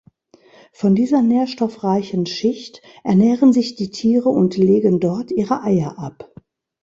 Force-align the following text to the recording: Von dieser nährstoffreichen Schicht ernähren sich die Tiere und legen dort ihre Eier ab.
Von 0.73 0.95
dieser 0.95 1.21
nährstoffreichen 1.21 2.25
Schicht 2.25 2.81
ernähren 3.03 3.53
sich 3.53 3.75
die 3.75 3.91
Tiere 3.91 4.29
und 4.29 4.57
legen 4.57 4.99
dort 4.99 5.29
ihre 5.29 5.61
Eier 5.61 5.99
ab. 5.99 6.33